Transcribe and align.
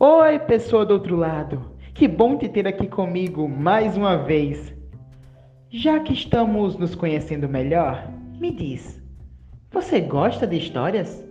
Oi, 0.00 0.38
pessoa 0.38 0.86
do 0.86 0.94
outro 0.94 1.16
lado. 1.16 1.72
Que 1.92 2.06
bom 2.06 2.38
te 2.38 2.48
ter 2.48 2.68
aqui 2.68 2.86
comigo 2.86 3.48
mais 3.48 3.96
uma 3.96 4.16
vez. 4.16 4.72
Já 5.70 5.98
que 5.98 6.12
estamos 6.12 6.76
nos 6.76 6.94
conhecendo 6.94 7.48
melhor, 7.48 8.08
me 8.38 8.52
diz, 8.52 9.02
você 9.72 9.98
gosta 10.00 10.46
de 10.46 10.56
histórias? 10.56 11.26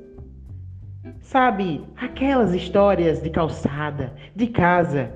Sabe, 1.21 1.81
aquelas 1.95 2.53
histórias 2.53 3.21
de 3.21 3.29
calçada, 3.29 4.13
de 4.35 4.47
casa, 4.47 5.13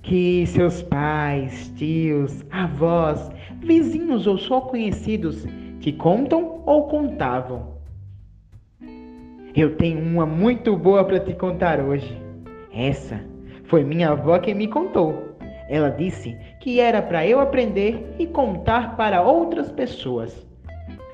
que 0.00 0.46
seus 0.46 0.80
pais, 0.80 1.72
tios, 1.76 2.46
avós, 2.48 3.28
vizinhos 3.58 4.24
ou 4.28 4.38
só 4.38 4.60
conhecidos 4.60 5.44
te 5.80 5.90
contam 5.90 6.62
ou 6.64 6.86
contavam. 6.86 7.74
Eu 9.52 9.74
tenho 9.74 9.98
uma 9.98 10.24
muito 10.24 10.76
boa 10.76 11.04
para 11.04 11.18
te 11.18 11.34
contar 11.34 11.80
hoje. 11.80 12.23
Essa 12.74 13.20
foi 13.64 13.84
minha 13.84 14.10
avó 14.10 14.38
quem 14.38 14.54
me 14.54 14.68
contou. 14.68 15.36
Ela 15.68 15.90
disse 15.90 16.36
que 16.60 16.80
era 16.80 17.00
para 17.00 17.26
eu 17.26 17.40
aprender 17.40 18.14
e 18.18 18.26
contar 18.26 18.96
para 18.96 19.22
outras 19.22 19.70
pessoas. 19.70 20.46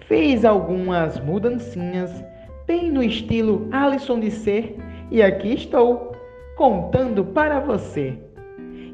Fez 0.07 0.45
algumas 0.45 1.21
mudancinhas, 1.21 2.25
bem 2.67 2.91
no 2.91 3.03
estilo 3.03 3.69
Alison 3.71 4.19
de 4.19 4.31
ser, 4.31 4.77
e 5.11 5.23
aqui 5.23 5.55
estou, 5.55 6.17
contando 6.57 7.25
para 7.25 7.61
você. 7.61 8.19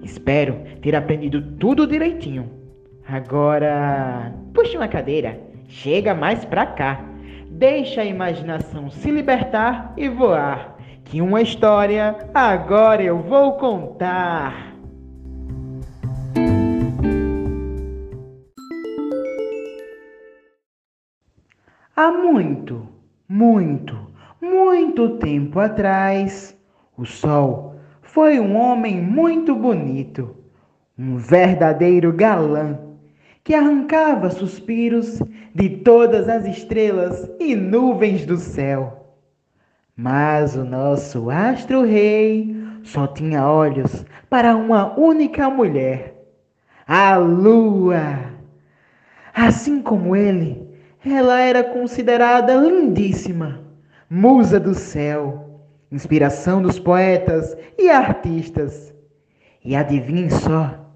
Espero 0.03 0.56
ter 0.83 0.95
aprendido 0.95 1.41
tudo 1.59 1.87
direitinho. 1.87 2.51
Agora, 3.09 4.33
puxe 4.53 4.77
uma 4.77 4.89
cadeira, 4.89 5.41
chega 5.69 6.14
mais 6.14 6.45
pra 6.45 6.67
cá. 6.67 7.05
Deixa 7.48 8.03
a 8.03 8.05
imaginação 8.05 8.91
se 8.91 9.11
libertar 9.11 9.95
e 9.97 10.09
voar, 10.09 10.75
que 11.06 11.20
uma 11.20 11.41
história 11.41 12.16
agora 12.34 13.03
eu 13.03 13.19
vou 13.19 13.53
contar. 13.53 14.75
Há 21.95 22.11
muito, 22.11 22.86
muito, 23.28 23.97
muito 24.41 25.17
tempo 25.19 25.58
atrás, 25.58 26.55
o 26.97 27.06
sol 27.06 27.77
foi 28.02 28.39
um 28.39 28.56
homem 28.56 29.00
muito 29.00 29.55
bonito, 29.55 30.36
um 30.98 31.17
verdadeiro 31.17 32.12
galã, 32.12 32.78
que 33.42 33.55
arrancava 33.55 34.28
suspiros 34.28 35.23
de 35.55 35.69
todas 35.69 36.28
as 36.28 36.45
estrelas 36.45 37.30
e 37.39 37.55
nuvens 37.55 38.27
do 38.27 38.36
céu. 38.36 39.05
Mas 39.98 40.55
o 40.55 40.62
nosso 40.62 41.30
astro-rei 41.30 42.55
só 42.84 43.06
tinha 43.06 43.48
olhos 43.48 44.05
para 44.28 44.55
uma 44.55 44.94
única 44.98 45.48
mulher, 45.48 46.14
a 46.86 47.16
lua. 47.16 48.34
Assim 49.33 49.80
como 49.80 50.14
ele, 50.14 50.69
ela 51.02 51.41
era 51.41 51.64
considerada 51.64 52.55
lindíssima, 52.56 53.62
musa 54.11 54.61
do 54.61 54.74
céu, 54.74 55.62
inspiração 55.91 56.61
dos 56.61 56.78
poetas 56.78 57.56
e 57.78 57.89
artistas. 57.89 58.94
E 59.64 59.74
adivinhem 59.74 60.28
só, 60.28 60.91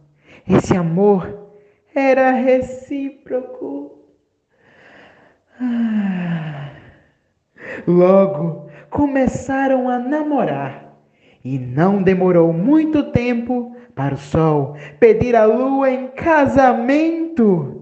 esse 0.47 0.77
amor 0.77 1.53
era 1.95 2.33
recíproco. 2.33 3.99
Ah. 5.59 6.71
Logo 7.87 8.70
começaram 8.91 9.89
a 9.89 9.99
namorar 9.99 10.95
e 11.45 11.59
não 11.59 12.03
demorou 12.03 12.53
muito 12.53 13.05
tempo 13.13 13.75
para 13.95 14.15
o 14.15 14.19
sol 14.19 14.77
pedir 14.99 15.35
a 15.35 15.45
lua 15.45 15.91
em 15.91 16.09
casamento. 16.09 17.81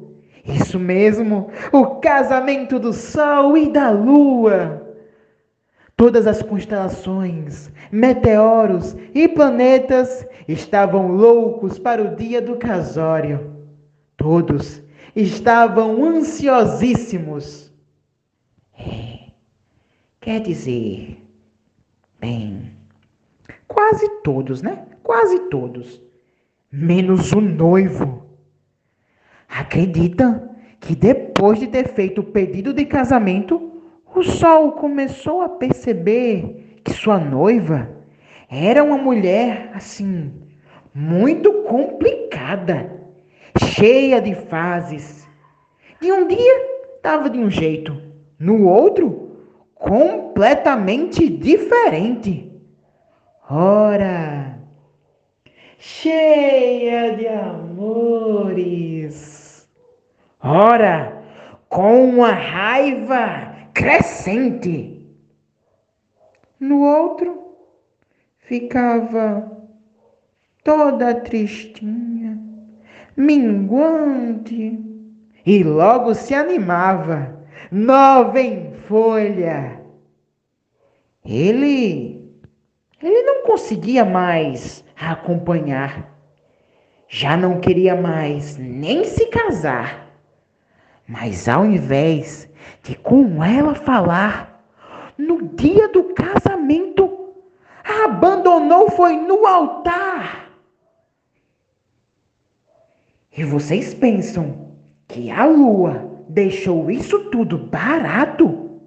Isso 0.49 0.79
mesmo, 0.79 1.51
o 1.71 1.97
casamento 1.97 2.79
do 2.79 2.93
Sol 2.93 3.57
e 3.57 3.71
da 3.71 3.91
Lua. 3.91 4.83
Todas 5.95 6.27
as 6.27 6.43
constelações, 6.43 7.71
meteoros 7.93 8.97
e 9.15 9.29
planetas 9.29 10.27
estavam 10.47 11.09
loucos 11.09 11.79
para 11.79 12.03
o 12.03 12.17
dia 12.17 12.41
do 12.41 12.57
casório. 12.57 13.53
Todos 14.17 14.83
estavam 15.15 16.03
ansiosíssimos. 16.03 17.68
Quer 20.29 20.41
dizer, 20.41 21.25
bem, 22.21 22.73
quase 23.67 24.07
todos, 24.23 24.61
né? 24.61 24.85
Quase 25.03 25.49
todos. 25.49 26.03
Menos 26.71 27.33
o 27.33 27.41
noivo. 27.41 28.27
Acredita 29.49 30.55
que 30.81 30.95
depois 30.95 31.59
de 31.59 31.67
ter 31.67 31.89
feito 31.89 32.21
o 32.21 32.25
pedido 32.25 32.75
de 32.75 32.85
casamento, 32.85 33.81
o 34.15 34.23
Sol 34.23 34.73
começou 34.73 35.41
a 35.41 35.49
perceber 35.49 36.79
que 36.85 36.93
sua 36.93 37.19
noiva 37.19 37.89
era 38.51 38.85
uma 38.85 38.99
mulher 38.99 39.71
assim, 39.73 40.31
muito 40.95 41.63
complicada, 41.63 42.93
cheia 43.65 44.21
de 44.21 44.35
fases. 44.35 45.27
De 46.03 46.13
um 46.13 46.29
dia 46.29 46.85
estava 46.97 47.31
de 47.31 47.39
um 47.39 47.49
jeito, 47.49 47.97
no 48.39 48.67
outro, 48.69 49.28
completamente 49.79 51.29
diferente. 51.29 52.53
Ora, 53.49 54.59
cheia 55.79 57.17
de 57.17 57.27
amores 57.27 58.69
ora, 60.43 61.23
com 61.69 62.09
uma 62.09 62.33
raiva 62.33 63.69
crescente. 63.75 65.07
No 66.59 66.83
outro, 66.83 67.57
ficava 68.39 69.51
toda 70.65 71.15
tristinha, 71.15 72.39
minguante, 73.17 74.85
e 75.47 75.63
logo 75.63 76.15
se 76.15 76.35
animava, 76.35 77.38
nova 77.71 78.41
em 78.41 78.73
folha. 78.89 79.81
Ele, 81.25 82.33
ele 83.03 83.23
não 83.23 83.43
conseguia 83.45 84.05
mais 84.05 84.85
acompanhar, 84.97 86.13
já 87.09 87.37
não 87.37 87.61
queria 87.61 87.95
mais 87.95 88.57
nem 88.57 89.05
se 89.05 89.27
casar 89.27 90.09
mas 91.09 91.49
ao 91.49 91.65
invés 91.65 92.47
de 92.83 92.95
com 92.95 93.43
ela 93.43 93.75
falar, 93.75 94.63
no 95.17 95.49
dia 95.57 95.89
do 95.89 96.13
casamento, 96.13 97.33
a 97.83 98.05
abandonou 98.05 98.91
foi 98.91 99.17
no 99.17 99.47
altar. 99.47 100.51
E 103.35 103.43
vocês 103.43 103.95
pensam 103.95 104.77
que 105.09 105.31
a 105.31 105.47
lua 105.47 106.08
deixou 106.29 106.91
isso 106.91 107.31
tudo 107.31 107.59
barato? 107.59 108.81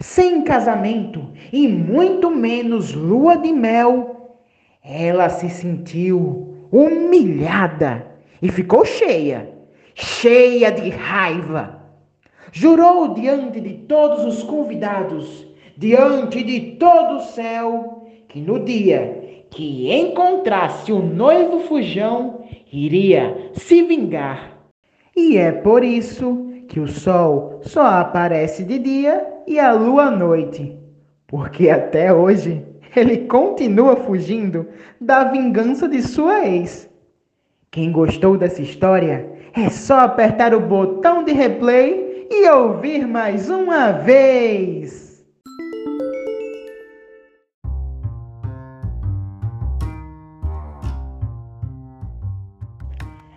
Sem 0.00 0.42
casamento 0.42 1.30
e 1.52 1.68
muito 1.68 2.30
menos 2.30 2.92
lua 2.92 3.36
de 3.36 3.52
mel, 3.52 4.36
ela 4.82 5.28
se 5.28 5.48
sentiu 5.48 6.68
humilhada 6.70 8.06
e 8.42 8.50
ficou 8.50 8.84
cheia 8.84 9.54
cheia 9.94 10.72
de 10.72 10.90
raiva, 10.90 11.80
jurou 12.52 13.14
diante 13.14 13.60
de 13.60 13.74
todos 13.74 14.24
os 14.24 14.42
convidados, 14.42 15.46
diante 15.76 16.42
de 16.42 16.72
todo 16.72 17.16
o 17.16 17.20
céu, 17.20 18.08
que 18.28 18.40
no 18.40 18.58
dia 18.64 19.46
que 19.50 19.92
encontrasse 19.92 20.92
o 20.92 21.00
noivo 21.00 21.60
fujão, 21.60 22.44
iria 22.72 23.50
se 23.54 23.82
vingar. 23.82 24.58
E 25.16 25.36
é 25.36 25.52
por 25.52 25.84
isso 25.84 26.52
que 26.68 26.80
o 26.80 26.86
sol 26.88 27.60
só 27.62 27.86
aparece 27.86 28.64
de 28.64 28.78
dia 28.78 29.26
e 29.46 29.58
a 29.58 29.72
lua 29.72 30.04
à 30.04 30.10
noite, 30.10 30.78
porque 31.26 31.68
até 31.70 32.12
hoje 32.12 32.64
ele 32.96 33.26
continua 33.26 33.96
fugindo 33.96 34.66
da 35.00 35.24
vingança 35.24 35.88
de 35.88 36.02
sua 36.02 36.46
ex. 36.46 36.88
Quem 37.70 37.90
gostou 37.90 38.38
dessa 38.38 38.62
história, 38.62 39.28
é 39.52 39.68
só 39.70 40.00
apertar 40.00 40.54
o 40.54 40.60
botão 40.60 41.22
de 41.24 41.32
replay 41.32 42.26
e 42.30 42.48
ouvir 42.48 43.06
mais 43.06 43.48
uma 43.50 43.92
vez. 43.92 45.13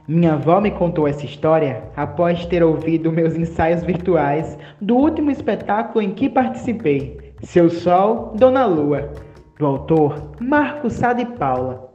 Minha 0.07 0.35
avó 0.35 0.61
me 0.61 0.71
contou 0.71 1.05
essa 1.05 1.25
história 1.25 1.83
após 1.93 2.45
ter 2.45 2.63
ouvido 2.63 3.11
meus 3.11 3.35
ensaios 3.35 3.83
virtuais 3.83 4.57
do 4.79 4.95
último 4.95 5.29
espetáculo 5.29 6.01
em 6.01 6.11
que 6.13 6.29
participei, 6.29 7.33
Seu 7.43 7.69
Sol, 7.69 8.31
Dona 8.37 8.65
Lua. 8.65 9.11
do 9.59 9.65
autor 9.65 10.31
Marco 10.39 10.89
Sá 10.89 11.11
de 11.11 11.25
Paula. 11.25 11.91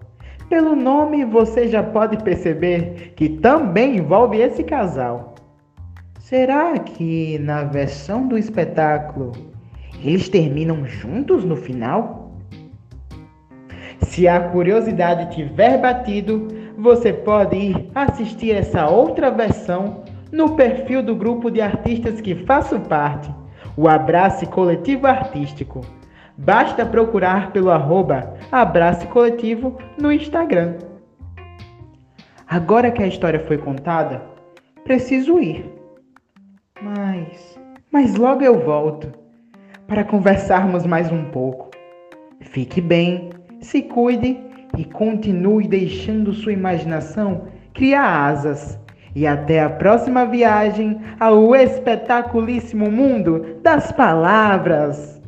Pelo 0.51 0.77
nome 0.77 1.25
você 1.25 1.69
já 1.69 1.83
pode 1.83 2.23
perceber 2.23 3.15
que 3.17 3.31
também 3.31 3.97
envolve 3.97 4.39
esse 4.39 4.63
casal. 4.63 5.35
Será 6.19 6.79
que 6.81 7.39
na 7.39 7.65
versão 7.65 8.29
do 8.29 8.37
espetáculo 8.37 9.33
eles 10.05 10.29
terminam 10.29 10.85
juntos 10.85 11.45
no 11.45 11.57
final? 11.57 12.37
Se 14.03 14.29
a 14.29 14.39
curiosidade 14.51 15.35
tiver 15.35 15.79
batido, 15.81 16.49
você 16.83 17.13
pode 17.13 17.57
ir 17.57 17.91
assistir 17.95 18.51
essa 18.51 18.89
outra 18.89 19.31
versão 19.31 20.03
no 20.33 20.57
perfil 20.57 21.01
do 21.01 21.15
grupo 21.15 21.49
de 21.49 21.61
artistas 21.61 22.21
que 22.21 22.35
faço 22.45 22.81
parte, 22.81 23.33
o 23.77 23.89
Abraço 23.89 24.47
Coletivo 24.49 25.07
Artístico. 25.07 25.83
Basta 26.37 26.85
procurar 26.85 27.53
pelo 27.53 27.71
arroba 27.71 28.35
Abraço 28.51 29.07
Coletivo 29.09 29.79
no 29.97 30.11
Instagram. 30.11 30.75
Agora 32.49 32.91
que 32.91 33.03
a 33.03 33.07
história 33.07 33.39
foi 33.39 33.59
contada, 33.59 34.21
preciso 34.83 35.39
ir. 35.39 35.65
Mas, 36.83 37.59
mas 37.93 38.17
logo 38.17 38.43
eu 38.43 38.59
volto 38.59 39.13
para 39.87 40.03
conversarmos 40.03 40.85
mais 40.85 41.13
um 41.13 41.27
pouco. 41.27 41.71
Fique 42.41 42.81
bem, 42.81 43.31
se 43.61 43.83
cuide 43.83 44.52
e 44.77 44.85
continue 44.85 45.69
deixando 45.69 46.33
sua 46.33 46.53
imaginação 46.53 47.43
criar 47.73 48.29
asas. 48.29 48.79
E 49.15 49.27
até 49.27 49.61
a 49.63 49.71
próxima 49.71 50.25
viagem 50.25 51.01
ao 51.21 51.55
espetaculíssimo 51.55 52.91
mundo 52.91 53.59
das 53.63 53.93
palavras. 53.93 55.22